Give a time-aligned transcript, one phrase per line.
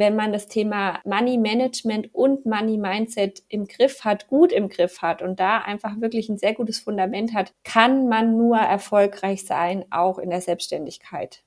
[0.00, 5.02] wenn man das Thema Money Management und Money Mindset im Griff hat, gut im Griff
[5.02, 9.84] hat und da einfach wirklich ein sehr gutes Fundament hat, kann man nur erfolgreich sein,
[9.90, 11.44] auch in der Selbstständigkeit.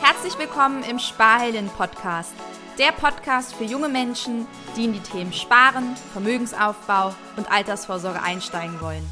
[0.00, 2.34] Herzlich willkommen im Sparhelden Podcast.
[2.76, 9.08] Der Podcast für junge Menschen, die in die Themen Sparen, Vermögensaufbau und Altersvorsorge einsteigen wollen.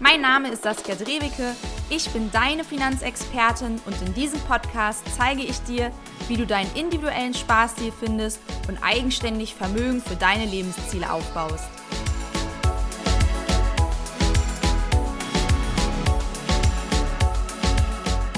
[0.00, 1.56] Mein Name ist Saskia Drewicke,
[1.88, 5.92] ich bin deine Finanzexpertin und in diesem Podcast zeige ich dir,
[6.28, 11.64] wie du deinen individuellen Sparstil findest und eigenständig Vermögen für deine Lebensziele aufbaust.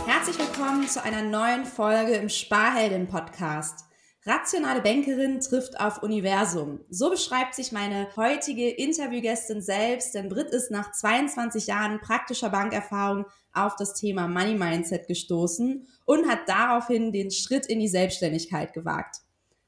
[0.06, 3.86] Herzlich willkommen zu einer neuen Folge im Sparhelden Podcast.
[4.28, 6.80] Rationale Bankerin trifft auf Universum.
[6.90, 13.26] So beschreibt sich meine heutige Interviewgästin selbst, denn Brit ist nach 22 Jahren praktischer Bankerfahrung
[13.52, 19.18] auf das Thema Money Mindset gestoßen und hat daraufhin den Schritt in die Selbstständigkeit gewagt.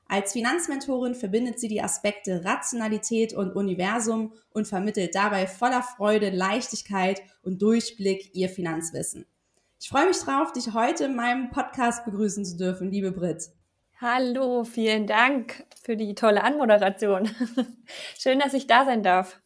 [0.09, 7.23] Als Finanzmentorin verbindet sie die Aspekte Rationalität und Universum und vermittelt dabei voller Freude, Leichtigkeit
[7.43, 9.25] und Durchblick ihr Finanzwissen.
[9.79, 13.51] Ich freue mich drauf, dich heute in meinem Podcast begrüßen zu dürfen, liebe Brit.
[14.01, 17.29] Hallo, vielen Dank für die tolle Anmoderation.
[18.17, 19.41] schön, dass ich da sein darf.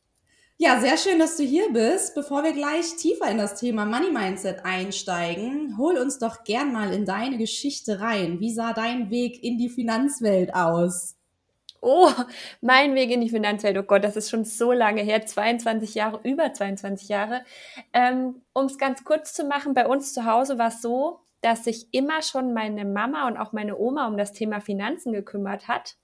[0.58, 2.14] Ja, sehr schön, dass du hier bist.
[2.14, 6.92] Bevor wir gleich tiefer in das Thema Money Mindset einsteigen, hol uns doch gern mal
[6.92, 8.40] in deine Geschichte rein.
[8.40, 11.16] Wie sah dein Weg in die Finanzwelt aus?
[11.80, 12.10] Oh,
[12.60, 16.20] mein Weg in die Finanzwelt, oh Gott, das ist schon so lange her, 22 Jahre,
[16.24, 17.42] über 22 Jahre.
[17.94, 21.64] Ähm, um es ganz kurz zu machen, bei uns zu Hause war es so, dass
[21.64, 25.96] sich immer schon meine Mama und auch meine Oma um das Thema Finanzen gekümmert hat.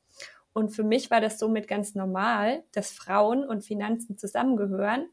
[0.52, 5.08] Und für mich war das somit ganz normal, dass Frauen und Finanzen zusammengehören.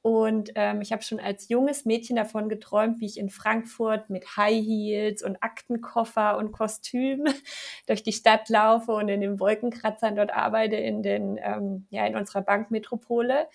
[0.00, 4.36] Und ähm, ich habe schon als junges Mädchen davon geträumt, wie ich in Frankfurt mit
[4.36, 7.26] High Heels und Aktenkoffer und Kostüm
[7.86, 12.16] durch die Stadt laufe und in den Wolkenkratzern dort arbeite in den ähm, ja in
[12.16, 13.48] unserer Bankmetropole.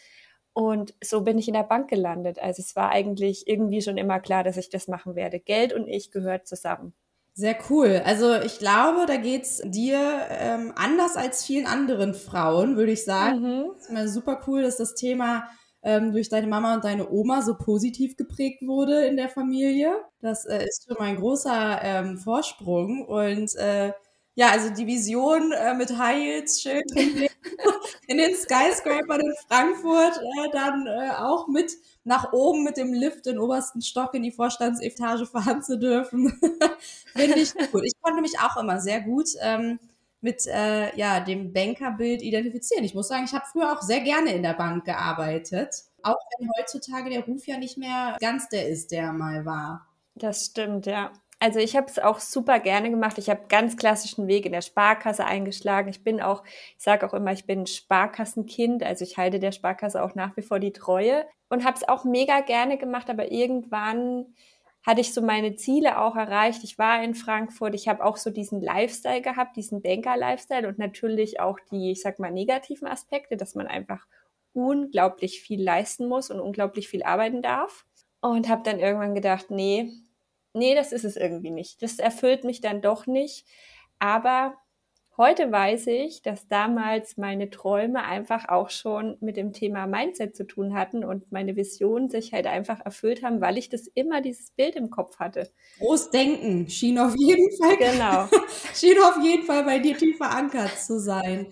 [0.53, 2.39] Und so bin ich in der Bank gelandet.
[2.39, 5.39] Also es war eigentlich irgendwie schon immer klar, dass ich das machen werde.
[5.39, 6.93] Geld und ich gehört zusammen.
[7.35, 8.03] Sehr cool.
[8.05, 9.99] Also ich glaube, da geht's dir
[10.29, 13.41] ähm, anders als vielen anderen Frauen, würde ich sagen.
[13.89, 13.95] Mhm.
[13.97, 15.47] Es ist super cool, dass das Thema
[15.81, 19.95] ähm, durch deine Mama und deine Oma so positiv geprägt wurde in der Familie.
[20.21, 23.03] Das äh, ist schon mal ein großer ähm, Vorsprung.
[23.07, 23.93] Und äh,
[24.35, 26.83] ja, also die Vision äh, mit Heils schön
[28.07, 31.73] in den Skyscraper in Frankfurt äh, dann äh, auch mit
[32.03, 36.39] nach oben mit dem Lift den obersten Stock in die Vorstandsetage fahren zu dürfen.
[37.15, 37.83] Finde ich gut.
[37.85, 39.79] Ich konnte mich auch immer sehr gut ähm,
[40.19, 42.83] mit äh, ja, dem Bankerbild identifizieren.
[42.83, 45.83] Ich muss sagen, ich habe früher auch sehr gerne in der Bank gearbeitet.
[46.01, 49.87] Auch wenn heutzutage der Ruf ja nicht mehr ganz der ist, der mal war.
[50.15, 51.11] Das stimmt, ja.
[51.43, 53.17] Also ich habe es auch super gerne gemacht.
[53.17, 55.89] Ich habe ganz klassischen Weg in der Sparkasse eingeschlagen.
[55.89, 58.81] Ich bin auch, ich sage auch immer, ich bin Sparkassenkind.
[58.81, 62.05] Also ich halte der Sparkasse auch nach wie vor die Treue und habe es auch
[62.05, 63.09] mega gerne gemacht.
[63.09, 64.27] Aber irgendwann
[64.83, 66.63] hatte ich so meine Ziele auch erreicht.
[66.63, 67.75] Ich war in Frankfurt.
[67.75, 72.19] Ich habe auch so diesen Lifestyle gehabt, diesen Banker-Lifestyle und natürlich auch die, ich sag
[72.19, 74.07] mal, negativen Aspekte, dass man einfach
[74.53, 77.85] unglaublich viel leisten muss und unglaublich viel arbeiten darf.
[78.21, 79.91] Und habe dann irgendwann gedacht, nee,
[80.53, 81.81] nee, das ist es irgendwie nicht.
[81.81, 83.45] Das erfüllt mich dann doch nicht.
[83.99, 84.55] Aber
[85.17, 90.45] heute weiß ich, dass damals meine Träume einfach auch schon mit dem Thema Mindset zu
[90.45, 94.51] tun hatten und meine Visionen sich halt einfach erfüllt haben, weil ich das immer dieses
[94.51, 95.51] Bild im Kopf hatte.
[95.79, 98.27] Großdenken schien auf jeden Fall, genau.
[98.73, 101.47] schien auf jeden Fall bei dir tief verankert zu sein.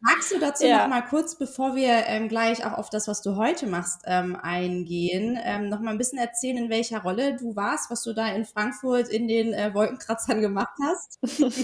[0.00, 0.78] Magst du dazu ja.
[0.78, 4.36] noch mal kurz, bevor wir ähm, gleich auch auf das, was du heute machst, ähm,
[4.36, 8.28] eingehen, ähm, noch mal ein bisschen erzählen, in welcher Rolle du warst, was du da
[8.28, 11.18] in Frankfurt in den äh, Wolkenkratzern gemacht hast?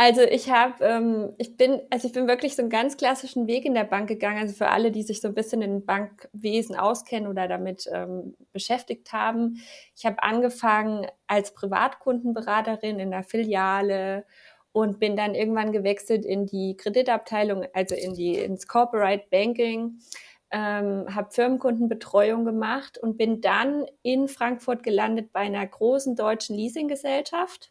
[0.00, 3.64] Also ich habe, ähm, ich bin, also ich bin wirklich so einen ganz klassischen Weg
[3.64, 4.38] in der Bank gegangen.
[4.38, 9.12] Also für alle, die sich so ein bisschen in Bankwesen auskennen oder damit ähm, beschäftigt
[9.12, 9.60] haben.
[9.96, 14.24] Ich habe angefangen als Privatkundenberaterin in der Filiale
[14.72, 19.98] und bin dann irgendwann gewechselt in die Kreditabteilung, also in die ins Corporate Banking.
[20.50, 27.70] Ähm, habe Firmenkundenbetreuung gemacht und bin dann in Frankfurt gelandet bei einer großen deutschen Leasinggesellschaft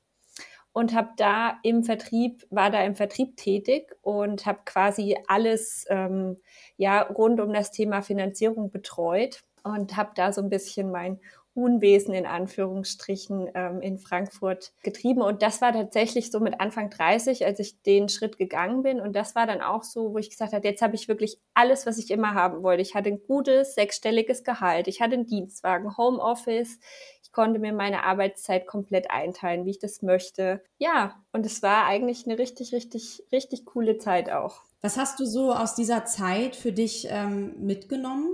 [0.77, 6.38] und habe da im Vertrieb, war da im Vertrieb tätig und habe quasi alles ähm,
[6.75, 11.19] ja rund um das Thema Finanzierung betreut und habe da so ein bisschen mein
[11.57, 15.24] Unwesen in Anführungsstrichen ähm, in Frankfurt getrieben.
[15.24, 19.01] Und das war tatsächlich so mit Anfang 30, als ich den Schritt gegangen bin.
[19.01, 21.88] Und das war dann auch so, wo ich gesagt habe, jetzt habe ich wirklich alles,
[21.88, 22.83] was ich immer haben wollte.
[22.83, 26.77] Ich hatte ein gutes sechsstelliges Gehalt, ich hatte einen Dienstwagen, Homeoffice,
[27.24, 30.62] ich konnte mir meine Arbeitszeit komplett einteilen, wie ich das möchte.
[30.77, 34.62] Ja, und es war eigentlich eine richtig, richtig, richtig coole Zeit auch.
[34.81, 38.30] Was hast du so aus dieser Zeit für dich ähm, mitgenommen?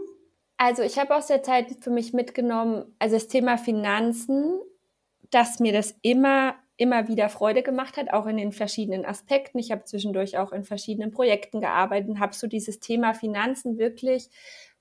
[0.58, 4.60] Also ich habe aus der Zeit für mich mitgenommen, also das Thema Finanzen,
[5.30, 9.60] dass mir das immer, immer wieder Freude gemacht hat, auch in den verschiedenen Aspekten.
[9.60, 14.30] Ich habe zwischendurch auch in verschiedenen Projekten gearbeitet und habe so dieses Thema Finanzen wirklich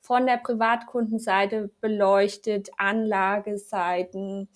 [0.01, 4.49] von der Privatkundenseite beleuchtet, Anlageseiten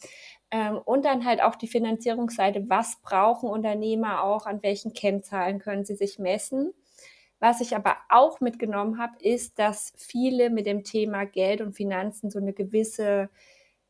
[0.51, 2.69] ähm, und dann halt auch die Finanzierungsseite.
[2.69, 4.47] Was brauchen Unternehmer auch?
[4.47, 6.75] An welchen Kennzahlen können sie sich messen?
[7.39, 12.31] Was ich aber auch mitgenommen habe, ist, dass viele mit dem Thema Geld und Finanzen
[12.31, 13.29] so eine gewisse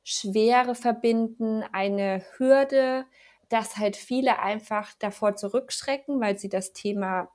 [0.03, 3.07] Schwere verbinden, eine Hürde,
[3.49, 7.29] dass halt viele einfach davor zurückschrecken, weil sie das Thema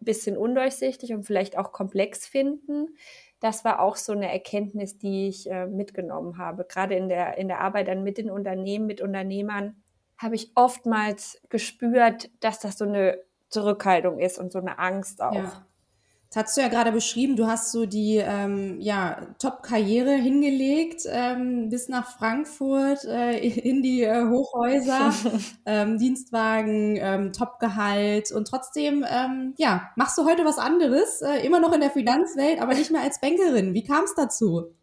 [0.00, 2.96] ein bisschen undurchsichtig und vielleicht auch komplex finden.
[3.40, 6.64] Das war auch so eine Erkenntnis, die ich äh, mitgenommen habe.
[6.64, 9.82] Gerade in der, in der Arbeit dann mit den Unternehmen, mit Unternehmern,
[10.16, 13.18] habe ich oftmals gespürt, dass das so eine
[13.52, 15.34] Zurückhaltung ist und so eine Angst auch.
[15.34, 15.66] Ja.
[16.34, 21.68] Das hast du ja gerade beschrieben, du hast so die ähm, ja, Top-Karriere hingelegt, ähm,
[21.68, 25.12] bis nach Frankfurt, äh, in die äh, Hochhäuser,
[25.66, 31.60] ähm, Dienstwagen, ähm, Top-Gehalt und trotzdem, ähm, ja, machst du heute was anderes, äh, immer
[31.60, 33.74] noch in der Finanzwelt, aber nicht mehr als Bankerin.
[33.74, 34.74] Wie kam es dazu?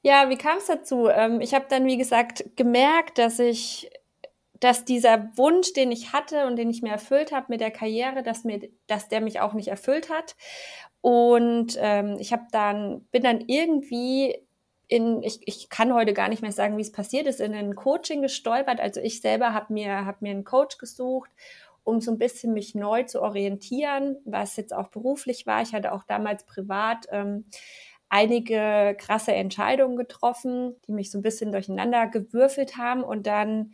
[0.00, 1.08] Ja, wie kam es dazu?
[1.08, 3.90] Ähm, ich habe dann, wie gesagt, gemerkt, dass ich
[4.64, 8.22] dass dieser Wunsch, den ich hatte und den ich mir erfüllt habe mit der Karriere,
[8.22, 10.36] dass mir, dass der mich auch nicht erfüllt hat.
[11.02, 14.38] Und ähm, ich habe dann, bin dann irgendwie
[14.88, 17.74] in, ich, ich kann heute gar nicht mehr sagen, wie es passiert ist, in ein
[17.74, 18.80] Coaching gestolpert.
[18.80, 21.30] Also ich selber habe mir, hab mir einen Coach gesucht,
[21.82, 25.60] um so ein bisschen mich neu zu orientieren, was jetzt auch beruflich war.
[25.60, 27.44] Ich hatte auch damals privat ähm,
[28.08, 33.04] einige krasse Entscheidungen getroffen, die mich so ein bisschen durcheinander gewürfelt haben.
[33.04, 33.72] Und dann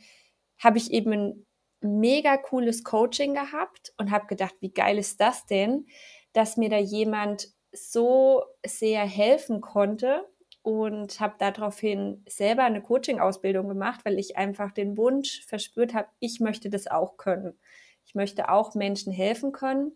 [0.61, 1.47] habe ich eben ein
[1.81, 5.87] mega cooles Coaching gehabt und habe gedacht, wie geil ist das denn,
[6.33, 10.29] dass mir da jemand so sehr helfen konnte
[10.63, 16.41] und habe daraufhin selber eine Coaching-Ausbildung gemacht, weil ich einfach den Wunsch verspürt habe, ich
[16.41, 17.59] möchte das auch können.
[18.05, 19.93] Ich möchte auch Menschen helfen können.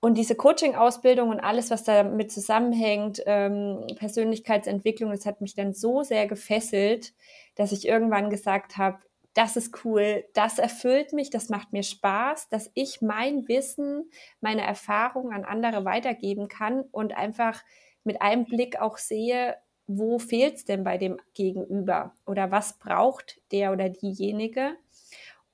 [0.00, 6.02] Und diese Coaching-Ausbildung und alles, was damit zusammenhängt, ähm, Persönlichkeitsentwicklung, das hat mich dann so
[6.02, 7.14] sehr gefesselt,
[7.54, 8.98] dass ich irgendwann gesagt habe,
[9.34, 14.10] das ist cool, das erfüllt mich, das macht mir Spaß, dass ich mein Wissen,
[14.40, 17.62] meine Erfahrungen an andere weitergeben kann und einfach
[18.04, 23.40] mit einem Blick auch sehe, wo fehlt es denn bei dem Gegenüber oder was braucht
[23.50, 24.76] der oder diejenige.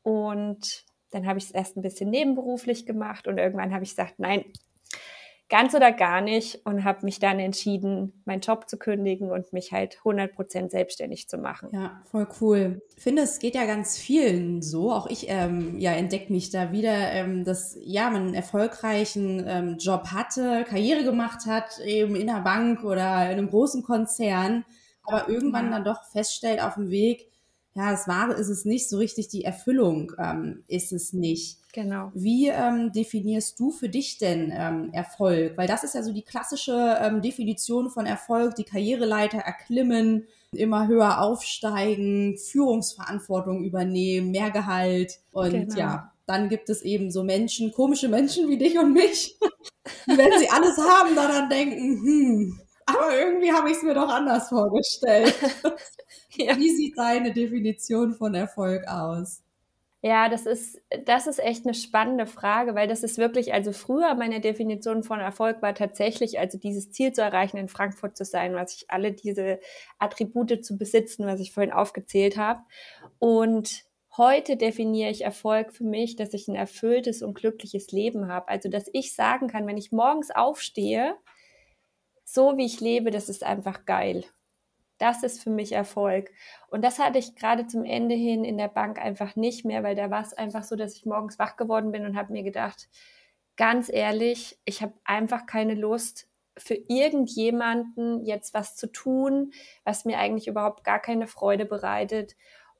[0.03, 4.19] Und dann habe ich es erst ein bisschen nebenberuflich gemacht und irgendwann habe ich gesagt,
[4.19, 4.45] nein,
[5.51, 9.73] ganz oder gar nicht und habe mich dann entschieden, meinen Job zu kündigen und mich
[9.73, 11.69] halt 100% selbstständig zu machen.
[11.73, 12.81] Ja, voll cool.
[12.97, 14.93] Ich finde, es geht ja ganz vielen so.
[14.93, 19.77] Auch ich ähm, ja, entdecke mich da wieder, ähm, dass ja, man einen erfolgreichen ähm,
[19.79, 24.65] Job hatte, Karriere gemacht hat, eben in der Bank oder in einem großen Konzern,
[25.03, 27.30] aber irgendwann dann doch feststellt auf dem Weg,
[27.75, 31.59] ja, das Wahre ist es nicht, so richtig die Erfüllung ähm, ist es nicht.
[31.73, 32.11] Genau.
[32.15, 35.57] Wie ähm, definierst du für dich denn ähm, Erfolg?
[35.57, 40.89] Weil das ist ja so die klassische ähm, Definition von Erfolg, die Karriereleiter erklimmen, immer
[40.89, 45.79] höher aufsteigen, Führungsverantwortung übernehmen, mehr Gehalt und genau.
[45.79, 49.39] ja, dann gibt es eben so Menschen, komische Menschen wie dich und mich,
[50.09, 52.61] die, wenn sie alles haben, daran denken, hm,
[52.97, 55.35] aber irgendwie habe ich es mir doch anders vorgestellt.
[56.37, 56.57] ja.
[56.57, 59.43] Wie sieht deine Definition von Erfolg aus?
[60.03, 64.15] Ja, das ist, das ist echt eine spannende Frage, weil das ist wirklich, also früher
[64.15, 68.55] meine Definition von Erfolg war tatsächlich, also dieses Ziel zu erreichen, in Frankfurt zu sein,
[68.55, 69.61] was ich alle diese
[69.99, 72.61] Attribute zu besitzen, was ich vorhin aufgezählt habe.
[73.19, 73.85] Und
[74.17, 78.49] heute definiere ich Erfolg für mich, dass ich ein erfülltes und glückliches Leben habe.
[78.49, 81.15] Also, dass ich sagen kann, wenn ich morgens aufstehe,
[82.33, 84.25] so wie ich lebe, das ist einfach geil.
[84.99, 86.31] Das ist für mich Erfolg.
[86.69, 89.97] Und das hatte ich gerade zum Ende hin in der Bank einfach nicht mehr, weil
[89.97, 92.89] da war es einfach so, dass ich morgens wach geworden bin und habe mir gedacht,
[93.57, 99.53] ganz ehrlich, ich habe einfach keine Lust, für irgendjemanden jetzt was zu tun,
[99.85, 102.37] was mir eigentlich überhaupt gar keine Freude bereitet.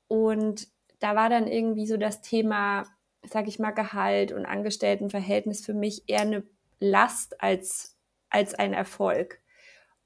[0.07, 0.67] Und
[0.99, 2.83] da war dann irgendwie so das Thema,
[3.23, 6.43] sag ich mal, Gehalt und Angestelltenverhältnis für mich eher eine
[6.79, 7.97] Last als,
[8.29, 9.40] als ein Erfolg.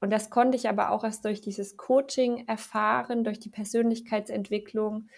[0.00, 5.08] Und das konnte ich aber auch erst durch dieses Coaching erfahren, durch die Persönlichkeitsentwicklung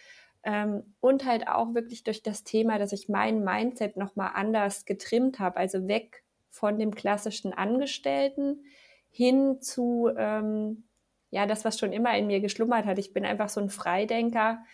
[0.45, 5.41] ähm, und halt auch wirklich durch das Thema, dass ich mein Mindset nochmal anders getrimmt
[5.41, 8.65] habe, also weg von dem klassischen Angestellten
[9.11, 10.85] hin zu, ähm,
[11.31, 12.99] ja, das, was schon immer in mir geschlummert hat.
[12.99, 14.65] Ich bin einfach so ein Freidenker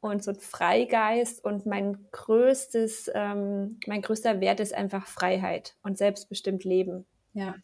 [0.00, 5.98] und so ein Freigeist und mein größtes, ähm, mein größter Wert ist einfach Freiheit und
[5.98, 7.06] selbstbestimmt Leben.
[7.34, 7.54] Ja.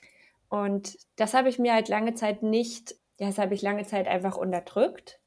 [0.49, 4.37] Und das habe ich mir halt lange Zeit nicht, das habe ich lange Zeit einfach
[4.37, 5.21] unterdrückt,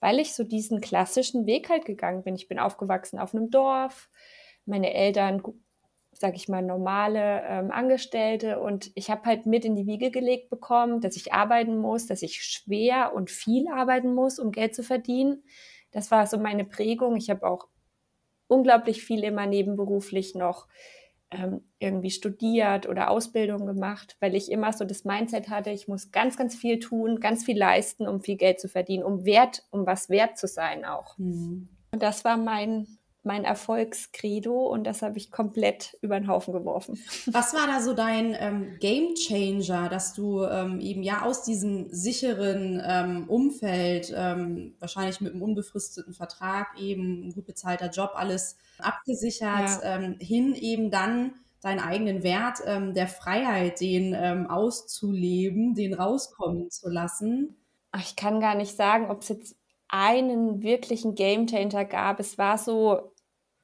[0.00, 2.34] weil ich so diesen klassischen Weg halt gegangen bin.
[2.34, 4.08] Ich bin aufgewachsen auf einem Dorf,
[4.66, 5.42] meine Eltern,
[6.12, 10.50] sag ich mal, normale ähm, Angestellte und ich habe halt mit in die Wiege gelegt
[10.50, 14.82] bekommen, dass ich arbeiten muss, dass ich schwer und viel arbeiten muss, um Geld zu
[14.82, 15.44] verdienen.
[15.90, 17.16] Das war so meine Prägung.
[17.16, 17.68] Ich habe auch
[18.46, 20.66] unglaublich viel immer nebenberuflich noch
[21.78, 26.36] irgendwie studiert oder Ausbildung gemacht, weil ich immer so das Mindset hatte, ich muss ganz,
[26.36, 30.08] ganz viel tun, ganz viel leisten, um viel Geld zu verdienen, um wert, um was
[30.08, 31.18] wert zu sein auch.
[31.18, 31.68] Mhm.
[31.92, 32.86] Und das war mein
[33.24, 36.98] mein Erfolgskredo und das habe ich komplett über den Haufen geworfen.
[37.26, 41.88] Was war da so dein ähm, Game Changer, dass du ähm, eben ja aus diesem
[41.90, 48.56] sicheren ähm, Umfeld, ähm, wahrscheinlich mit einem unbefristeten Vertrag, eben ein gut bezahlter Job, alles
[48.78, 49.96] abgesichert, ja.
[49.96, 56.90] Ähm, hin eben dann deinen eigenen Wert ähm, der Freiheit, den auszuleben, den rauskommen zu
[56.90, 57.56] lassen?
[57.96, 59.56] Ich kann gar nicht sagen, ob es jetzt
[59.88, 62.18] einen wirklichen Gamechanger gab.
[62.18, 63.12] Es war so,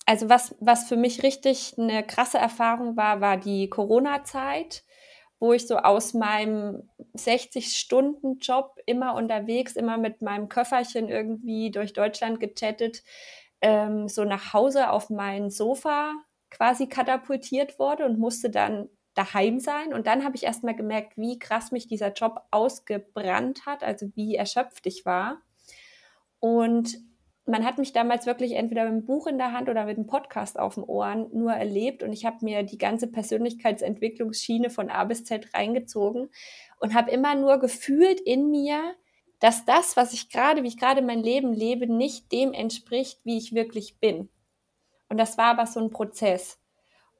[0.06, 4.84] also was, was für mich richtig eine krasse Erfahrung war, war die Corona-Zeit,
[5.38, 12.40] wo ich so aus meinem 60-Stunden-Job immer unterwegs, immer mit meinem Köfferchen irgendwie durch Deutschland
[12.40, 13.02] gechattet,
[13.62, 16.12] ähm, so nach Hause auf mein Sofa
[16.50, 19.94] quasi katapultiert wurde und musste dann daheim sein.
[19.94, 24.08] Und dann habe ich erst mal gemerkt, wie krass mich dieser Job ausgebrannt hat, also
[24.14, 25.40] wie erschöpft ich war.
[26.38, 26.98] Und
[27.50, 30.06] man hat mich damals wirklich entweder mit einem Buch in der Hand oder mit einem
[30.06, 35.04] Podcast auf den Ohren nur erlebt und ich habe mir die ganze Persönlichkeitsentwicklungsschiene von A
[35.04, 36.30] bis Z reingezogen
[36.78, 38.94] und habe immer nur gefühlt in mir,
[39.38, 43.38] dass das, was ich gerade, wie ich gerade mein Leben lebe, nicht dem entspricht, wie
[43.38, 44.28] ich wirklich bin.
[45.08, 46.58] Und das war aber so ein Prozess.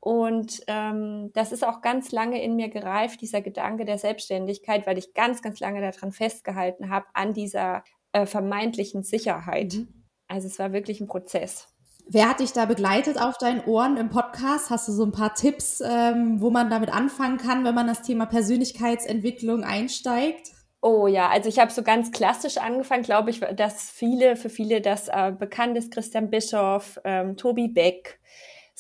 [0.01, 4.97] Und ähm, das ist auch ganz lange in mir gereift, dieser Gedanke der Selbstständigkeit, weil
[4.97, 9.75] ich ganz, ganz lange daran festgehalten habe, an dieser äh, vermeintlichen Sicherheit.
[9.75, 10.00] Mhm.
[10.31, 11.67] Also es war wirklich ein Prozess.
[12.09, 14.71] Wer hat dich da begleitet auf deinen Ohren im Podcast?
[14.71, 18.03] Hast du so ein paar Tipps, ähm, wo man damit anfangen kann, wenn man das
[18.03, 20.51] Thema Persönlichkeitsentwicklung einsteigt?
[20.83, 24.81] Oh ja, also ich habe so ganz klassisch angefangen, glaube ich, dass viele, für viele
[24.81, 28.19] das äh, bekannt ist, Christian Bischoff, ähm, Tobi Beck,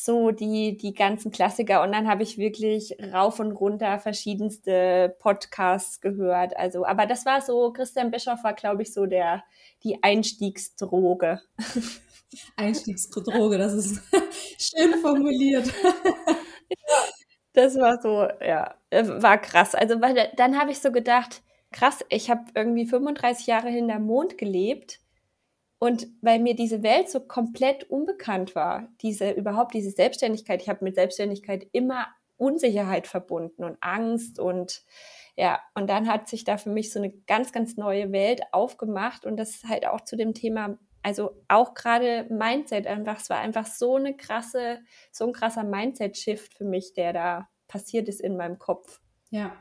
[0.04, 1.82] so die, die ganzen Klassiker.
[1.82, 6.56] Und dann habe ich wirklich rauf und runter verschiedenste Podcasts gehört.
[6.56, 9.44] Also, aber das war so, Christian Bischoff war, glaube ich, so der,
[9.84, 11.40] die Einstiegsdroge.
[12.56, 14.00] Einstiegsdroge, das ist
[14.58, 15.70] schön formuliert.
[17.52, 19.74] das war so, ja, war krass.
[19.74, 21.42] Also, weil dann habe ich so gedacht,
[21.72, 25.00] krass, ich habe irgendwie 35 Jahre hinter Mond gelebt
[25.80, 30.84] und weil mir diese Welt so komplett unbekannt war, diese überhaupt diese Selbstständigkeit, ich habe
[30.84, 32.06] mit Selbstständigkeit immer
[32.36, 34.84] Unsicherheit verbunden und Angst und
[35.36, 39.24] ja, und dann hat sich da für mich so eine ganz, ganz neue Welt aufgemacht
[39.24, 43.64] und das halt auch zu dem Thema, also auch gerade Mindset einfach, es war einfach
[43.64, 48.58] so eine krasse, so ein krasser Mindset-Shift für mich, der da passiert ist in meinem
[48.58, 49.00] Kopf.
[49.30, 49.54] Ja,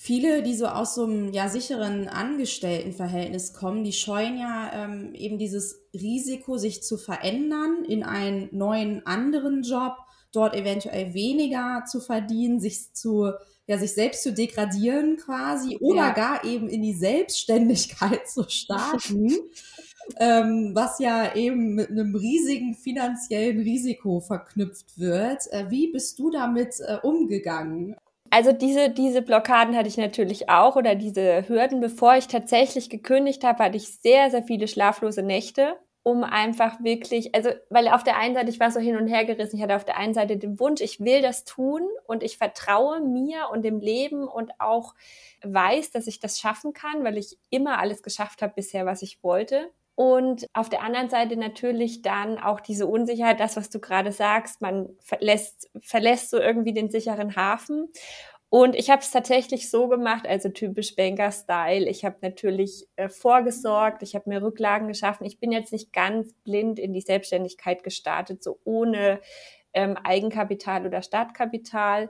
[0.00, 5.38] Viele, die so aus so einem ja, sicheren Angestelltenverhältnis kommen, die scheuen ja ähm, eben
[5.38, 9.96] dieses Risiko, sich zu verändern in einen neuen anderen Job,
[10.30, 13.32] dort eventuell weniger zu verdienen, sich zu
[13.66, 16.12] ja, sich selbst zu degradieren quasi oder ja.
[16.12, 19.32] gar eben in die Selbstständigkeit zu starten,
[20.20, 25.42] ähm, was ja eben mit einem riesigen finanziellen Risiko verknüpft wird.
[25.50, 27.96] Äh, wie bist du damit äh, umgegangen?
[28.30, 31.80] Also diese, diese Blockaden hatte ich natürlich auch oder diese Hürden.
[31.80, 37.34] Bevor ich tatsächlich gekündigt habe, hatte ich sehr, sehr viele schlaflose Nächte, um einfach wirklich,
[37.34, 39.76] also weil auf der einen Seite, ich war so hin und her gerissen, ich hatte
[39.76, 43.62] auf der einen Seite den Wunsch, ich will das tun und ich vertraue mir und
[43.62, 44.94] dem Leben und auch
[45.42, 49.22] weiß, dass ich das schaffen kann, weil ich immer alles geschafft habe bisher, was ich
[49.22, 49.70] wollte.
[49.98, 54.60] Und auf der anderen Seite natürlich dann auch diese Unsicherheit, das, was du gerade sagst,
[54.60, 57.88] man verlässt, verlässt so irgendwie den sicheren Hafen.
[58.48, 61.88] Und ich habe es tatsächlich so gemacht, also typisch Banker-Style.
[61.88, 65.26] Ich habe natürlich äh, vorgesorgt, ich habe mir Rücklagen geschaffen.
[65.26, 69.20] Ich bin jetzt nicht ganz blind in die Selbstständigkeit gestartet, so ohne
[69.72, 72.08] ähm, Eigenkapital oder Startkapital.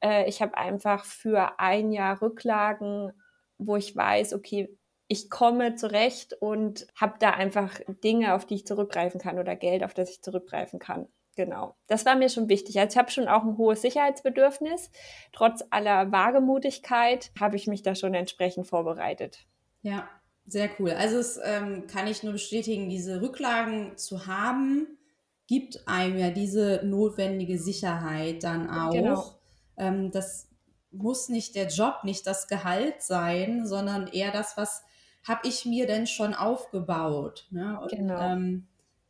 [0.00, 3.12] Äh, ich habe einfach für ein Jahr Rücklagen,
[3.58, 4.74] wo ich weiß, okay,
[5.08, 9.84] ich komme zurecht und habe da einfach Dinge, auf die ich zurückgreifen kann oder Geld,
[9.84, 11.08] auf das ich zurückgreifen kann.
[11.36, 12.80] Genau, das war mir schon wichtig.
[12.80, 14.90] Also ich habe schon auch ein hohes Sicherheitsbedürfnis.
[15.32, 19.46] Trotz aller Wagemutigkeit habe ich mich da schon entsprechend vorbereitet.
[19.82, 20.08] Ja,
[20.46, 20.92] sehr cool.
[20.92, 24.98] Also es ähm, kann ich nur bestätigen, diese Rücklagen zu haben,
[25.46, 28.92] gibt einem ja diese notwendige Sicherheit dann auch.
[28.92, 29.24] Genau.
[29.76, 30.48] Ähm, das
[30.90, 34.85] muss nicht der Job, nicht das Gehalt sein, sondern eher das, was
[35.26, 37.46] habe ich mir denn schon aufgebaut.
[37.50, 37.78] Ne?
[37.80, 38.20] Und, genau.
[38.20, 38.66] Ähm,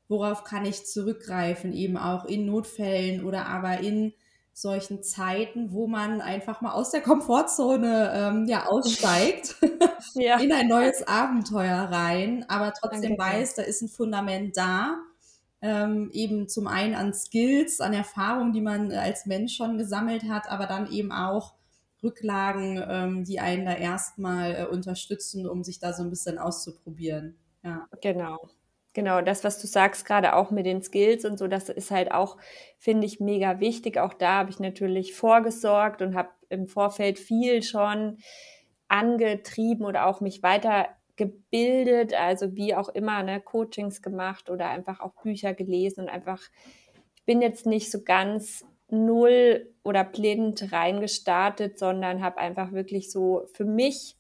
[0.09, 4.13] worauf kann ich zurückgreifen, eben auch in Notfällen oder aber in
[4.53, 9.57] solchen Zeiten, wo man einfach mal aus der Komfortzone ähm, ja aussteigt
[10.15, 10.39] ja.
[10.39, 13.23] in ein neues Abenteuer rein, aber trotzdem Danke.
[13.23, 14.97] weiß, da ist ein Fundament da.
[15.63, 20.49] Ähm, eben zum einen an Skills, an Erfahrungen, die man als Mensch schon gesammelt hat,
[20.49, 21.55] aber dann eben auch
[22.03, 27.37] Rücklagen, ähm, die einen da erstmal äh, unterstützen, um sich da so ein bisschen auszuprobieren.
[27.63, 27.89] Ja.
[28.01, 28.39] Genau.
[28.97, 32.13] Genau, das, was du sagst, gerade auch mit den Skills und so, das ist halt
[32.13, 32.39] auch,
[32.79, 33.99] finde ich, mega wichtig.
[33.99, 38.17] Auch da habe ich natürlich vorgesorgt und habe im Vorfeld viel schon
[38.89, 45.13] angetrieben oder auch mich weitergebildet, also wie auch immer, ne, Coachings gemacht oder einfach auch
[45.23, 46.41] Bücher gelesen und einfach,
[47.17, 53.47] ich bin jetzt nicht so ganz null oder blind reingestartet, sondern habe einfach wirklich so
[53.53, 54.17] für mich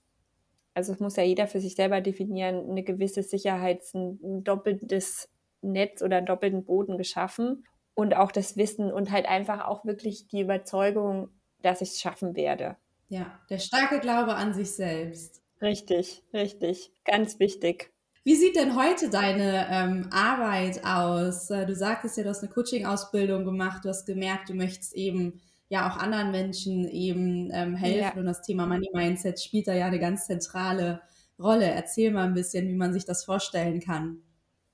[0.76, 5.30] also es muss ja jeder für sich selber definieren, eine gewisse Sicherheits-, ein doppeltes
[5.62, 10.28] Netz oder einen doppelten Boden geschaffen und auch das Wissen und halt einfach auch wirklich
[10.28, 11.30] die Überzeugung,
[11.62, 12.76] dass ich es schaffen werde.
[13.08, 15.42] Ja, der starke Glaube an sich selbst.
[15.62, 17.90] Richtig, richtig, ganz wichtig.
[18.26, 21.48] Wie sieht denn heute deine ähm, Arbeit aus?
[21.48, 25.40] Äh, du sagtest ja, du hast eine Coaching-Ausbildung gemacht, du hast gemerkt, du möchtest eben
[25.68, 28.16] ja auch anderen Menschen eben ähm, helfen.
[28.16, 28.20] Ja.
[28.20, 31.02] Und das Thema Money Mindset spielt da ja eine ganz zentrale
[31.38, 31.66] Rolle.
[31.66, 34.18] Erzähl mal ein bisschen, wie man sich das vorstellen kann.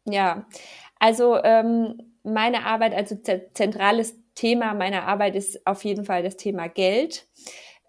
[0.07, 0.47] Ja,
[0.99, 3.17] also ähm, meine Arbeit, also
[3.53, 7.27] zentrales Thema meiner Arbeit ist auf jeden Fall das Thema Geld.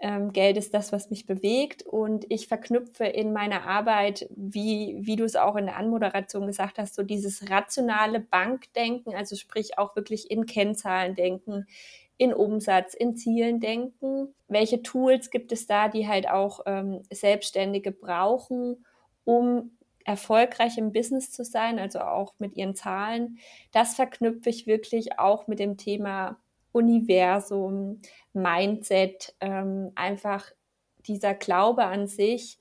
[0.06, 5.16] Ähm, Geld ist das, was mich bewegt und ich verknüpfe in meiner Arbeit, wie, wie
[5.16, 9.96] du es auch in der Anmoderation gesagt hast, so dieses rationale Bankdenken, also sprich auch
[9.96, 11.68] wirklich in Kennzahlen denken,
[12.18, 14.36] in Umsatz, in Zielen denken.
[14.50, 18.86] Welche Tools gibt es da, die halt auch ähm, Selbstständige brauchen,
[19.24, 23.38] um erfolgreich im Business zu sein, also auch mit ihren Zahlen.
[23.72, 26.43] Das verknüpfe ich wirklich auch mit dem Thema
[26.74, 28.02] Universum,
[28.34, 30.52] Mindset, ähm, einfach
[31.06, 32.60] dieser Glaube an sich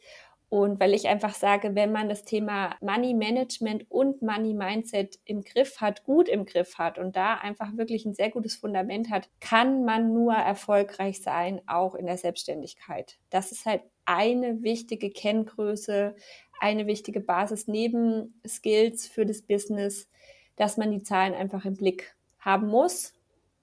[0.52, 5.44] und weil ich einfach sage, wenn man das Thema Money Management und Money Mindset im
[5.44, 9.30] Griff hat, gut im Griff hat und da einfach wirklich ein sehr gutes Fundament hat,
[9.40, 13.16] kann man nur erfolgreich sein, auch in der Selbstständigkeit.
[13.30, 16.14] Das ist halt eine wichtige Kenngröße,
[16.60, 20.10] eine wichtige Basis neben Skills für das Business,
[20.56, 23.14] dass man die Zahlen einfach im Blick haben muss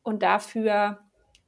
[0.03, 0.99] und dafür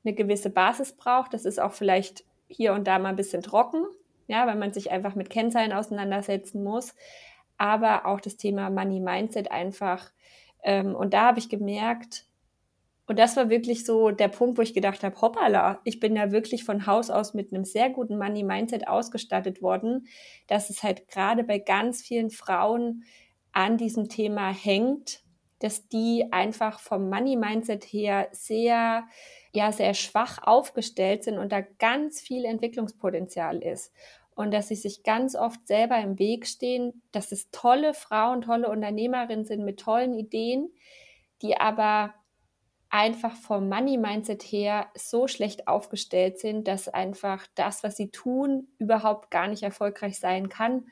[0.03, 1.33] eine gewisse Basis braucht.
[1.33, 3.85] Das ist auch vielleicht hier und da mal ein bisschen trocken,
[4.27, 6.95] ja, weil man sich einfach mit Kennzahlen auseinandersetzen muss.
[7.57, 10.11] Aber auch das Thema Money Mindset einfach.
[10.63, 12.25] Ähm, und da habe ich gemerkt,
[13.07, 16.31] und das war wirklich so der Punkt, wo ich gedacht habe, hoppala, ich bin ja
[16.31, 20.07] wirklich von Haus aus mit einem sehr guten Money Mindset ausgestattet worden,
[20.47, 23.03] dass es halt gerade bei ganz vielen Frauen
[23.51, 25.23] an diesem Thema hängt,
[25.63, 29.05] dass die einfach vom Money Mindset her sehr
[29.53, 33.93] ja sehr schwach aufgestellt sind und da ganz viel Entwicklungspotenzial ist.
[34.33, 38.69] Und dass sie sich ganz oft selber im Weg stehen, dass es tolle Frauen, tolle
[38.69, 40.71] Unternehmerinnen sind mit tollen Ideen,
[41.41, 42.13] die aber
[42.89, 48.67] einfach vom Money Mindset her so schlecht aufgestellt sind, dass einfach das, was sie tun,
[48.79, 50.87] überhaupt gar nicht erfolgreich sein kann,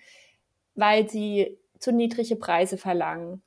[0.75, 3.41] weil sie zu niedrige Preise verlangen,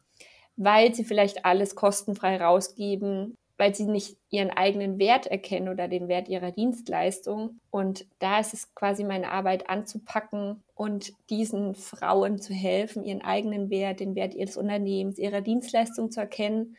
[0.56, 6.08] weil sie vielleicht alles kostenfrei rausgeben, weil sie nicht ihren eigenen Wert erkennen oder den
[6.08, 7.60] Wert ihrer Dienstleistung.
[7.70, 13.70] Und da ist es quasi meine Arbeit anzupacken und diesen Frauen zu helfen, ihren eigenen
[13.70, 16.76] Wert, den Wert ihres Unternehmens, ihrer Dienstleistung zu erkennen,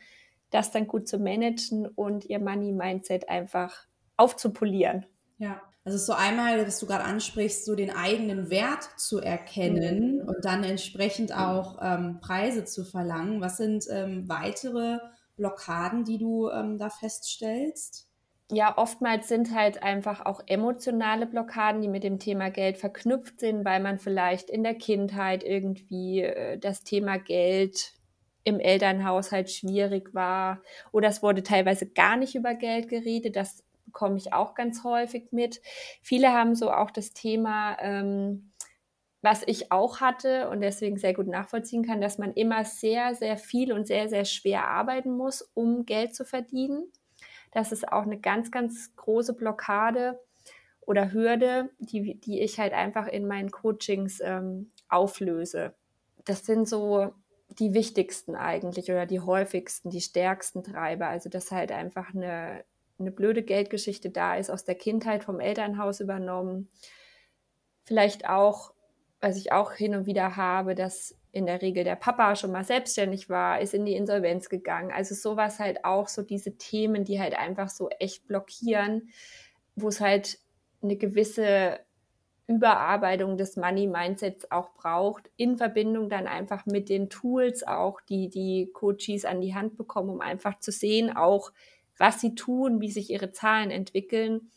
[0.50, 5.06] das dann gut zu managen und ihr Money-Mindset einfach aufzupolieren.
[5.38, 10.28] Ja, also so einmal, was du gerade ansprichst, so den eigenen Wert zu erkennen mhm.
[10.28, 13.40] und dann entsprechend auch ähm, Preise zu verlangen.
[13.40, 14.98] Was sind ähm, weitere
[15.36, 18.08] Blockaden, die du ähm, da feststellst?
[18.50, 23.64] ja, oftmals sind halt einfach auch emotionale Blockaden, die mit dem Thema Geld verknüpft sind,
[23.64, 27.94] weil man vielleicht in der Kindheit irgendwie äh, das Thema Geld
[28.44, 33.36] im Elternhaushalt schwierig war oder es wurde teilweise gar nicht über Geld geredet.
[33.36, 33.63] Das
[33.94, 35.62] bekomme ich auch ganz häufig mit.
[36.02, 38.50] Viele haben so auch das Thema, ähm,
[39.22, 43.38] was ich auch hatte und deswegen sehr gut nachvollziehen kann, dass man immer sehr, sehr
[43.38, 46.92] viel und sehr, sehr schwer arbeiten muss, um Geld zu verdienen.
[47.52, 50.20] Das ist auch eine ganz, ganz große Blockade
[50.80, 55.72] oder Hürde, die, die ich halt einfach in meinen Coachings ähm, auflöse.
[56.24, 57.14] Das sind so
[57.60, 61.06] die wichtigsten eigentlich oder die häufigsten, die stärksten Treiber.
[61.06, 62.64] Also dass halt einfach eine,
[62.98, 66.68] eine blöde Geldgeschichte da ist, aus der Kindheit vom Elternhaus übernommen.
[67.84, 68.72] Vielleicht auch,
[69.20, 72.64] was ich auch hin und wieder habe, dass in der Regel der Papa schon mal
[72.64, 74.92] selbstständig war, ist in die Insolvenz gegangen.
[74.92, 79.08] Also sowas halt auch, so diese Themen, die halt einfach so echt blockieren,
[79.74, 80.38] wo es halt
[80.80, 81.80] eine gewisse
[82.46, 88.28] Überarbeitung des Money Mindsets auch braucht, in Verbindung dann einfach mit den Tools auch, die
[88.28, 91.52] die Coaches an die Hand bekommen, um einfach zu sehen, auch
[91.98, 94.50] was sie tun, wie sich ihre Zahlen entwickeln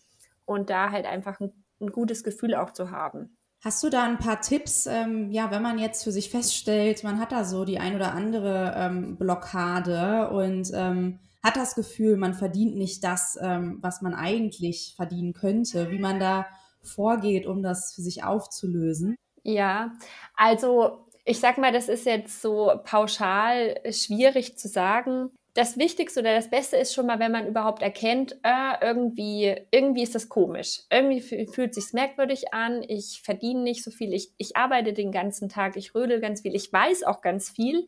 [0.46, 3.38] und da halt einfach ein, ein gutes Gefühl auch zu haben.
[3.64, 7.20] Hast du da ein paar Tipps, ähm, ja, wenn man jetzt für sich feststellt, man
[7.20, 12.34] hat da so die ein oder andere ähm, Blockade und ähm, hat das Gefühl, man
[12.34, 16.46] verdient nicht das, ähm, was man eigentlich verdienen könnte, wie man da
[16.84, 19.16] vorgeht, um das für sich aufzulösen?
[19.44, 19.94] Ja,
[20.36, 26.36] also ich sag mal, das ist jetzt so pauschal schwierig zu sagen das Wichtigste oder
[26.36, 30.82] das Beste ist schon mal, wenn man überhaupt erkennt, äh, irgendwie, irgendwie ist das komisch.
[30.92, 32.84] Irgendwie fühlt sich merkwürdig an.
[32.88, 34.14] Ich verdiene nicht so viel.
[34.14, 35.76] Ich, ich arbeite den ganzen Tag.
[35.76, 36.54] Ich rödel ganz viel.
[36.54, 37.88] Ich weiß auch ganz viel,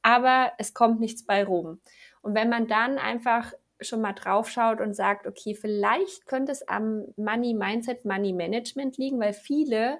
[0.00, 1.82] aber es kommt nichts bei rum.
[2.22, 3.52] Und wenn man dann einfach
[3.82, 8.96] schon mal drauf schaut und sagt, okay, vielleicht könnte es am Money Mindset, Money Management
[8.96, 9.98] liegen, weil viele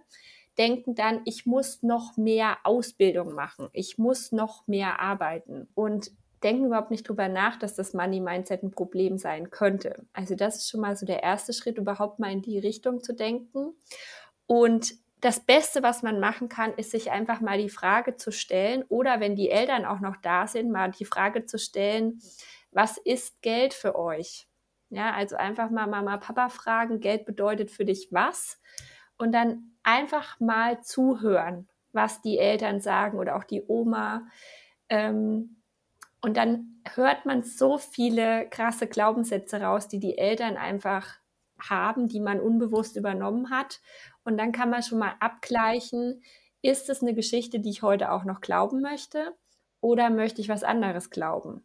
[0.56, 5.68] denken dann, ich muss noch mehr Ausbildung machen, ich muss noch mehr arbeiten.
[5.74, 10.06] Und denken überhaupt nicht drüber nach, dass das Money Mindset ein Problem sein könnte.
[10.12, 13.14] Also das ist schon mal so der erste Schritt, überhaupt mal in die Richtung zu
[13.14, 13.74] denken.
[14.46, 18.84] Und das Beste, was man machen kann, ist sich einfach mal die Frage zu stellen
[18.88, 22.20] oder wenn die Eltern auch noch da sind, mal die Frage zu stellen,
[22.72, 24.48] was ist Geld für euch?
[24.88, 28.60] Ja, also einfach mal Mama, Papa fragen, Geld bedeutet für dich was?
[29.18, 34.26] Und dann einfach mal zuhören, was die Eltern sagen oder auch die Oma.
[34.88, 35.59] Ähm,
[36.20, 41.18] und dann hört man so viele krasse Glaubenssätze raus, die die Eltern einfach
[41.58, 43.80] haben, die man unbewusst übernommen hat.
[44.24, 46.22] Und dann kann man schon mal abgleichen,
[46.62, 49.34] ist es eine Geschichte, die ich heute auch noch glauben möchte
[49.80, 51.64] oder möchte ich was anderes glauben?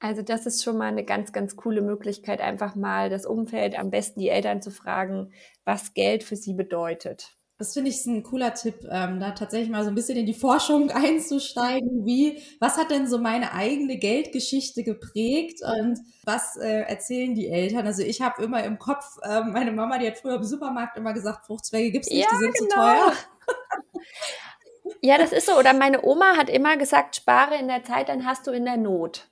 [0.00, 3.90] Also das ist schon mal eine ganz, ganz coole Möglichkeit, einfach mal das Umfeld, am
[3.90, 5.32] besten die Eltern zu fragen,
[5.64, 7.37] was Geld für sie bedeutet.
[7.58, 10.34] Das finde ich ein cooler Tipp, ähm, da tatsächlich mal so ein bisschen in die
[10.34, 12.06] Forschung einzusteigen.
[12.06, 17.84] Wie, was hat denn so meine eigene Geldgeschichte geprägt und was äh, erzählen die Eltern?
[17.84, 21.12] Also ich habe immer im Kopf, äh, meine Mama, die hat früher im Supermarkt immer
[21.12, 22.68] gesagt, Fruchtzweige gibt's nicht, ja, die sind genau.
[22.68, 23.12] zu teuer.
[25.02, 25.58] ja, das ist so.
[25.58, 28.76] Oder meine Oma hat immer gesagt, spare in der Zeit, dann hast du in der
[28.76, 29.28] Not.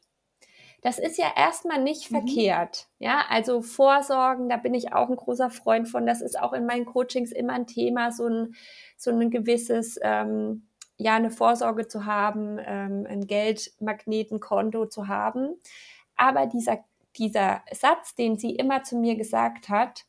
[0.83, 2.17] Das ist ja erstmal nicht mhm.
[2.17, 2.89] verkehrt.
[2.99, 6.07] Ja, also Vorsorgen, da bin ich auch ein großer Freund von.
[6.07, 8.55] Das ist auch in meinen Coachings immer ein Thema, so ein,
[8.97, 15.57] so ein gewisses, ähm, ja, eine Vorsorge zu haben, ähm, ein Geldmagnetenkonto zu haben.
[16.17, 16.79] Aber dieser,
[17.17, 20.07] dieser Satz, den sie immer zu mir gesagt hat,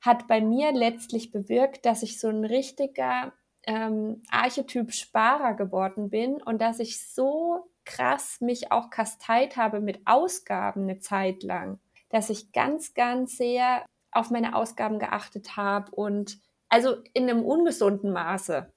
[0.00, 3.32] hat bei mir letztlich bewirkt, dass ich so ein richtiger
[3.64, 10.00] ähm, Archetyp Sparer geworden bin und dass ich so krass mich auch kasteit habe mit
[10.04, 16.38] Ausgaben eine Zeit lang, dass ich ganz, ganz sehr auf meine Ausgaben geachtet habe und
[16.68, 18.72] also in einem ungesunden Maße.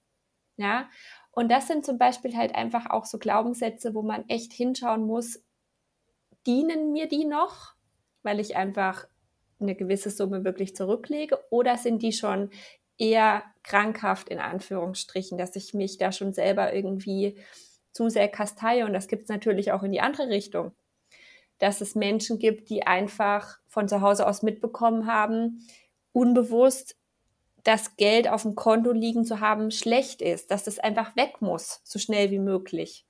[0.58, 0.90] Ja,
[1.32, 5.44] und das sind zum Beispiel halt einfach auch so Glaubenssätze, wo man echt hinschauen muss,
[6.46, 7.74] dienen mir die noch,
[8.24, 9.08] weil ich einfach
[9.60, 12.50] eine gewisse Summe wirklich zurücklege oder sind die schon
[12.98, 17.40] eher krankhaft in Anführungsstrichen, dass ich mich da schon selber irgendwie
[17.94, 18.86] zu sehr kasteie.
[18.86, 20.74] Und das gibt es natürlich auch in die andere Richtung.
[21.60, 25.66] Dass es Menschen gibt, die einfach von zu Hause aus mitbekommen haben,
[26.12, 26.98] unbewusst
[27.64, 31.80] das Geld auf dem Konto liegen zu haben schlecht ist, dass das einfach weg muss,
[31.86, 33.06] so schnell wie möglich.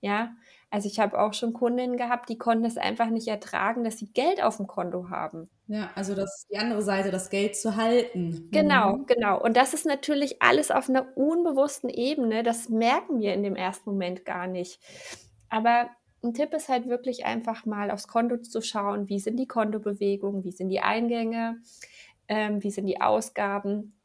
[0.00, 0.34] Ja,
[0.70, 4.12] also ich habe auch schon Kundinnen gehabt, die konnten es einfach nicht ertragen, dass sie
[4.12, 5.50] Geld auf dem Konto haben.
[5.66, 8.48] Ja, also das die andere Seite, das Geld zu halten.
[8.52, 9.06] Genau, mhm.
[9.06, 9.40] genau.
[9.42, 12.44] Und das ist natürlich alles auf einer unbewussten Ebene.
[12.44, 14.80] Das merken wir in dem ersten Moment gar nicht.
[15.48, 15.90] Aber
[16.22, 20.44] ein Tipp ist halt wirklich einfach mal aufs Konto zu schauen, wie sind die Kontobewegungen,
[20.44, 21.58] wie sind die Eingänge,
[22.28, 23.96] ähm, wie sind die Ausgaben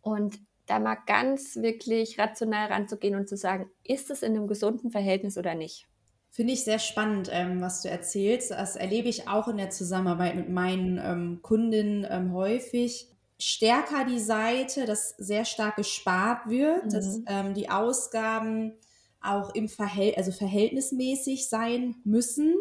[0.00, 4.90] und da mal ganz wirklich rational ranzugehen und zu sagen, ist es in einem gesunden
[4.90, 5.86] Verhältnis oder nicht?
[6.30, 8.50] Finde ich sehr spannend, ähm, was du erzählst.
[8.50, 13.08] Das erlebe ich auch in der Zusammenarbeit mit meinen ähm, Kunden ähm, häufig.
[13.40, 16.90] Stärker die Seite, dass sehr stark gespart wird, mhm.
[16.90, 18.74] dass ähm, die Ausgaben
[19.20, 22.54] auch im Verhält also verhältnismäßig sein müssen.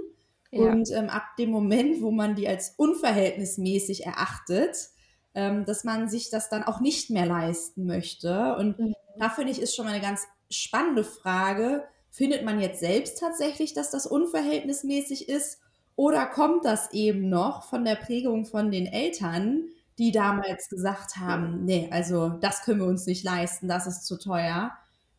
[0.52, 0.72] Ja.
[0.72, 4.90] Und ähm, ab dem Moment, wo man die als unverhältnismäßig erachtet,
[5.38, 8.56] ähm, dass man sich das dann auch nicht mehr leisten möchte.
[8.56, 8.96] Und mhm.
[9.20, 11.84] da finde ich, ist schon mal eine ganz spannende Frage.
[12.10, 15.60] Findet man jetzt selbst tatsächlich, dass das unverhältnismäßig ist?
[15.96, 19.66] Oder kommt das eben noch von der Prägung von den Eltern,
[20.00, 24.18] die damals gesagt haben, nee, also das können wir uns nicht leisten, das ist zu
[24.18, 24.72] teuer,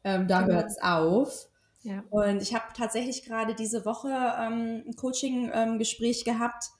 [0.02, 0.54] ähm, da genau.
[0.54, 1.48] hört es auf.
[1.82, 2.02] Ja.
[2.10, 6.70] Und ich habe tatsächlich gerade diese Woche ähm, ein Coaching-Gespräch ähm, gehabt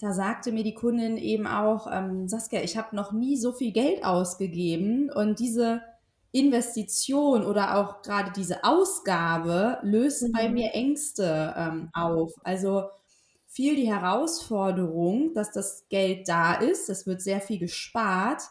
[0.00, 3.72] da sagte mir die Kundin eben auch, ähm, Saskia, ich habe noch nie so viel
[3.72, 5.82] Geld ausgegeben und diese
[6.32, 10.32] Investition oder auch gerade diese Ausgabe löst mhm.
[10.32, 12.32] bei mir Ängste ähm, auf.
[12.42, 12.88] Also
[13.46, 18.42] viel die Herausforderung, dass das Geld da ist, es wird sehr viel gespart,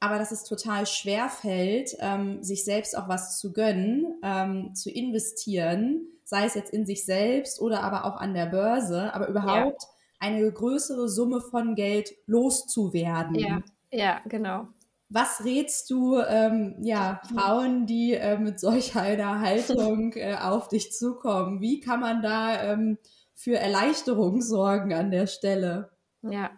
[0.00, 4.90] aber dass es total schwer fällt, ähm, sich selbst auch was zu gönnen, ähm, zu
[4.90, 9.80] investieren, sei es jetzt in sich selbst oder aber auch an der Börse, aber überhaupt
[9.80, 9.91] ja
[10.22, 13.34] eine größere Summe von Geld loszuwerden.
[13.34, 14.68] Ja, ja, genau.
[15.08, 20.92] Was rätst du ähm, ja, Frauen, die äh, mit solch einer Haltung äh, auf dich
[20.92, 21.60] zukommen?
[21.60, 22.98] Wie kann man da ähm,
[23.34, 25.90] für Erleichterung sorgen an der Stelle?
[26.22, 26.50] Ja,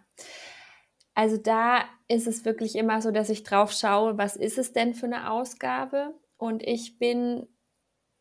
[1.15, 4.93] also da ist es wirklich immer so, dass ich drauf schaue, was ist es denn
[4.93, 6.13] für eine Ausgabe?
[6.37, 7.47] Und ich bin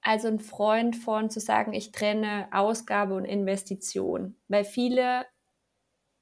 [0.00, 5.26] also ein Freund von zu sagen, ich trenne Ausgabe und Investition, weil viele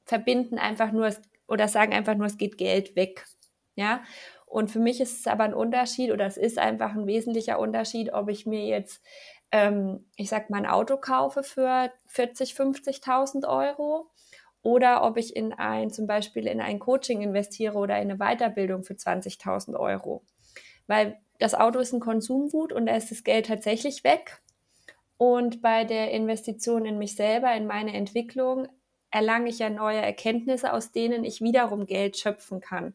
[0.05, 1.11] verbinden einfach nur
[1.49, 3.27] oder sagen einfach nur, es geht Geld weg.
[3.75, 4.03] Ja.
[4.47, 8.12] Und für mich ist es aber ein Unterschied oder es ist einfach ein wesentlicher Unterschied,
[8.12, 9.03] ob ich mir jetzt,
[9.51, 14.11] ähm, ich sag mal, ein Auto kaufe für 40, 50.000 Euro
[14.62, 18.85] oder ob ich in ein, zum Beispiel in ein Coaching investiere oder in eine Weiterbildung
[18.85, 20.23] für 20.000 Euro.
[20.87, 24.43] Weil das Auto ist ein Konsumgut und da ist das Geld tatsächlich weg.
[25.17, 28.69] Und bei der Investition in mich selber, in meine Entwicklung,
[29.12, 32.94] erlange ich ja neue Erkenntnisse, aus denen ich wiederum Geld schöpfen kann.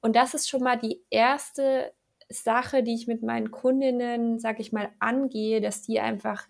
[0.00, 1.92] Und das ist schon mal die erste
[2.28, 6.46] Sache, die ich mit meinen Kundinnen, sag ich mal, angehe, dass die einfach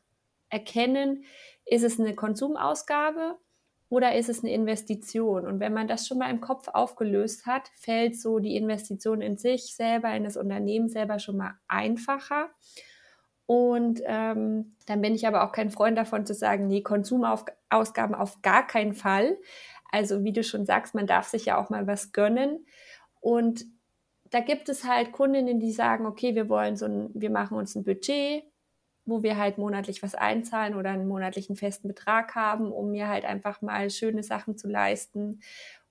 [0.48, 1.24] erkennen,
[1.64, 3.38] ist es eine Konsumausgabe
[3.88, 5.46] oder ist es eine Investition?
[5.46, 9.36] Und wenn man das schon mal im Kopf aufgelöst hat, fällt so die Investition in
[9.36, 12.50] sich selber, in das Unternehmen selber schon mal einfacher.
[13.46, 18.40] Und ähm, dann bin ich aber auch kein Freund davon zu sagen, nee, Konsumausgaben auf
[18.42, 19.36] gar keinen Fall.
[19.90, 22.66] Also wie du schon sagst, man darf sich ja auch mal was gönnen.
[23.20, 23.64] Und
[24.30, 27.74] da gibt es halt Kundinnen, die sagen, okay, wir wollen so ein, wir machen uns
[27.74, 28.44] ein Budget,
[29.04, 33.24] wo wir halt monatlich was einzahlen oder einen monatlichen festen Betrag haben, um mir halt
[33.24, 35.40] einfach mal schöne Sachen zu leisten.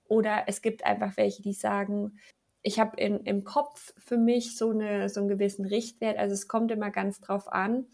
[0.04, 2.18] Oder es gibt einfach welche, die sagen,
[2.62, 6.16] ich habe im Kopf für mich so, eine, so einen gewissen Richtwert.
[6.16, 7.86] Also es kommt immer ganz drauf an.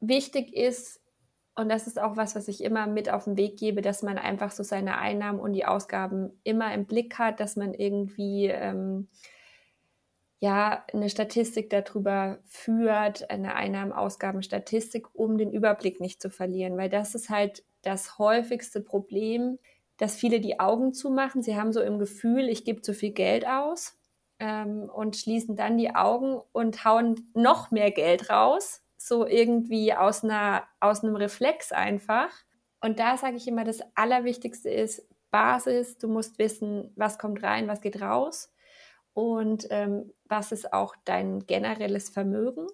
[0.00, 1.00] Wichtig ist,
[1.54, 4.16] und das ist auch was, was ich immer mit auf den Weg gebe, dass man
[4.16, 9.08] einfach so seine Einnahmen und die Ausgaben immer im Blick hat, dass man irgendwie ähm,
[10.38, 17.14] ja eine Statistik darüber führt, eine Einnahmen-Ausgaben-Statistik, um den Überblick nicht zu verlieren, weil das
[17.14, 19.58] ist halt das häufigste Problem,
[20.00, 21.42] dass viele die Augen zumachen.
[21.42, 23.98] Sie haben so im Gefühl, ich gebe zu viel Geld aus
[24.38, 30.24] ähm, und schließen dann die Augen und hauen noch mehr Geld raus, so irgendwie aus,
[30.24, 32.30] einer, aus einem Reflex einfach.
[32.80, 35.98] Und da sage ich immer, das Allerwichtigste ist Basis.
[35.98, 38.50] Du musst wissen, was kommt rein, was geht raus
[39.12, 42.66] und ähm, was ist auch dein generelles Vermögen,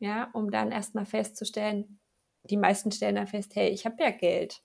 [0.00, 2.00] ja, um dann erstmal festzustellen,
[2.42, 4.64] die meisten stellen dann fest, hey, ich habe ja Geld.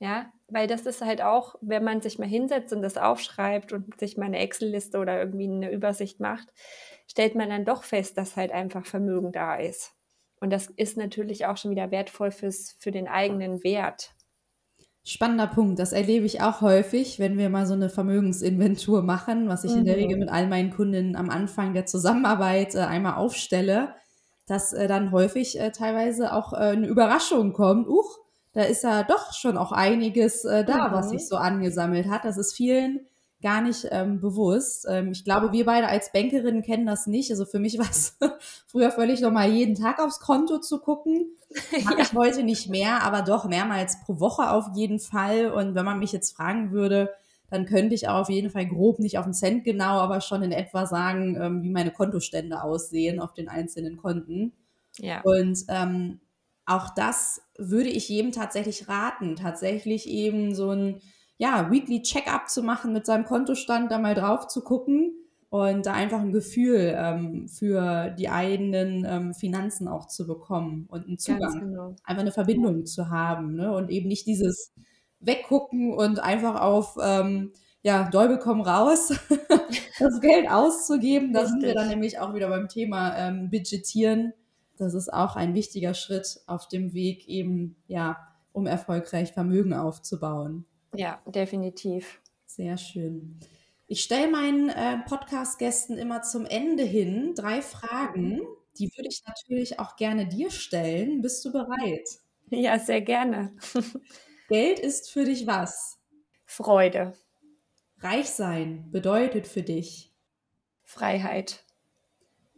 [0.00, 3.98] Ja, weil das ist halt auch, wenn man sich mal hinsetzt und das aufschreibt und
[3.98, 6.52] sich mal eine Excel-Liste oder irgendwie eine Übersicht macht,
[7.08, 9.92] stellt man dann doch fest, dass halt einfach Vermögen da ist.
[10.40, 14.14] Und das ist natürlich auch schon wieder wertvoll fürs, für den eigenen Wert.
[15.02, 15.78] Spannender Punkt.
[15.78, 19.78] Das erlebe ich auch häufig, wenn wir mal so eine Vermögensinventur machen, was ich mhm.
[19.78, 20.02] in der mhm.
[20.02, 23.94] Regel mit all meinen Kundinnen am Anfang der Zusammenarbeit äh, einmal aufstelle,
[24.46, 27.88] dass äh, dann häufig äh, teilweise auch äh, eine Überraschung kommt.
[27.88, 28.18] Uch,
[28.56, 30.92] da ist ja doch schon auch einiges äh, da, mhm.
[30.94, 32.24] was sich so angesammelt hat.
[32.24, 33.00] Das ist vielen
[33.42, 34.86] gar nicht ähm, bewusst.
[34.88, 37.30] Ähm, ich glaube, wir beide als Bankerinnen kennen das nicht.
[37.30, 38.16] Also für mich war es
[38.66, 41.36] früher völlig normal, jeden Tag aufs Konto zu gucken.
[41.84, 42.04] Mache ja.
[42.04, 45.50] ich heute nicht mehr, aber doch mehrmals pro Woche auf jeden Fall.
[45.50, 47.10] Und wenn man mich jetzt fragen würde,
[47.50, 50.42] dann könnte ich auch auf jeden Fall grob, nicht auf den Cent genau, aber schon
[50.42, 54.54] in etwa sagen, ähm, wie meine Kontostände aussehen auf den einzelnen Konten.
[54.98, 55.20] Ja.
[55.24, 56.20] Und ähm,
[56.66, 61.00] auch das würde ich jedem tatsächlich raten, tatsächlich eben so ein
[61.38, 65.12] ja, Weekly Check-up zu machen mit seinem Kontostand, da mal drauf zu gucken
[65.48, 71.06] und da einfach ein Gefühl ähm, für die eigenen ähm, Finanzen auch zu bekommen und
[71.06, 71.96] einen Zugang, genau.
[72.04, 73.72] einfach eine Verbindung zu haben ne?
[73.72, 74.72] und eben nicht dieses
[75.20, 77.52] Weggucken und einfach auf ähm,
[77.82, 79.12] ja, Däubel komm raus,
[80.00, 81.32] das Geld auszugeben.
[81.32, 84.32] Da sind wir dann nämlich auch wieder beim Thema ähm, Budgetieren
[84.78, 88.18] das ist auch ein wichtiger Schritt auf dem Weg eben, ja,
[88.52, 90.64] um erfolgreich Vermögen aufzubauen.
[90.94, 92.20] Ja, definitiv.
[92.46, 93.38] Sehr schön.
[93.86, 98.40] Ich stelle meinen äh, Podcast-Gästen immer zum Ende hin drei Fragen.
[98.78, 101.22] Die würde ich natürlich auch gerne dir stellen.
[101.22, 102.08] Bist du bereit?
[102.50, 103.54] Ja, sehr gerne.
[104.48, 105.98] Geld ist für dich was?
[106.44, 107.12] Freude.
[107.98, 110.12] Reich sein bedeutet für dich?
[110.82, 111.65] Freiheit.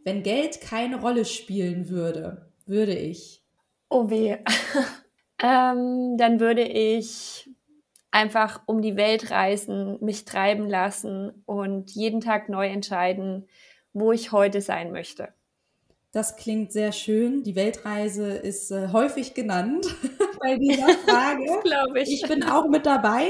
[0.09, 3.43] Wenn Geld keine Rolle spielen würde, würde ich.
[3.89, 4.37] Oh weh.
[5.39, 7.47] ähm, dann würde ich
[8.09, 13.47] einfach um die Welt reisen, mich treiben lassen und jeden Tag neu entscheiden,
[13.93, 15.27] wo ich heute sein möchte.
[16.11, 17.43] Das klingt sehr schön.
[17.43, 19.85] Die Weltreise ist äh, häufig genannt
[20.39, 21.45] bei dieser Frage.
[21.63, 22.23] Glaube ich.
[22.23, 23.27] Ich bin auch mit dabei.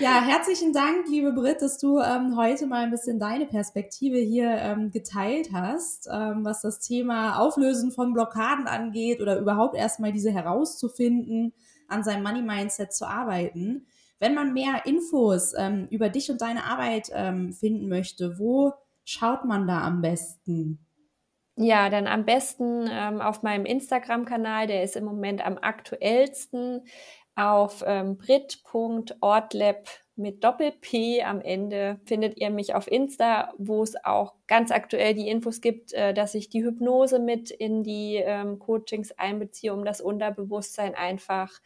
[0.00, 4.48] Ja, herzlichen Dank, liebe Britt, dass du ähm, heute mal ein bisschen deine Perspektive hier
[4.48, 10.30] ähm, geteilt hast, ähm, was das Thema Auflösen von Blockaden angeht oder überhaupt erstmal diese
[10.30, 11.52] herauszufinden,
[11.86, 13.86] an seinem Money Mindset zu arbeiten.
[14.18, 18.72] Wenn man mehr Infos ähm, über dich und deine Arbeit ähm, finden möchte, wo
[19.04, 20.78] schaut man da am besten?
[21.56, 26.86] Ja, dann am besten ähm, auf meinem Instagram-Kanal, der ist im Moment am aktuellsten
[27.40, 34.34] auf ähm, brit.ortlab mit Doppel-P am Ende findet ihr mich auf Insta, wo es auch
[34.46, 39.12] ganz aktuell die Infos gibt, äh, dass ich die Hypnose mit in die ähm, Coachings
[39.12, 41.60] einbeziehe, um das Unterbewusstsein einfach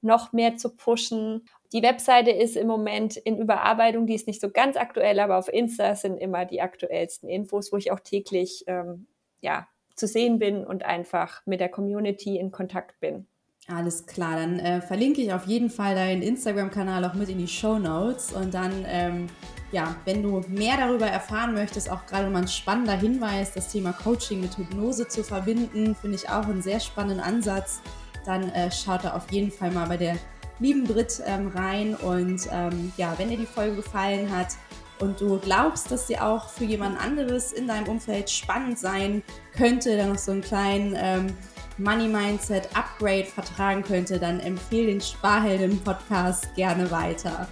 [0.00, 1.44] noch mehr zu pushen.
[1.72, 5.52] Die Webseite ist im Moment in Überarbeitung, die ist nicht so ganz aktuell, aber auf
[5.52, 9.06] Insta sind immer die aktuellsten Infos, wo ich auch täglich ähm,
[9.42, 13.26] ja, zu sehen bin und einfach mit der Community in Kontakt bin.
[13.68, 17.46] Alles klar, dann äh, verlinke ich auf jeden Fall deinen Instagram-Kanal auch mit in die
[17.46, 18.32] Show Notes.
[18.32, 19.28] Und dann, ähm,
[19.70, 23.92] ja, wenn du mehr darüber erfahren möchtest, auch gerade mal ein spannender Hinweis, das Thema
[23.92, 27.80] Coaching mit Hypnose zu verbinden, finde ich auch einen sehr spannenden Ansatz.
[28.26, 30.16] Dann äh, schaut da auf jeden Fall mal bei der
[30.58, 31.94] lieben Brit ähm, rein.
[31.94, 34.48] Und ähm, ja, wenn dir die Folge gefallen hat,
[35.02, 39.24] und du glaubst, dass sie auch für jemand anderes in deinem Umfeld spannend sein
[39.56, 41.26] könnte, dann noch so einen kleinen ähm,
[41.82, 47.48] Money Mindset Upgrade vertragen könnte, dann empfehle den Sparhelden Podcast gerne weiter.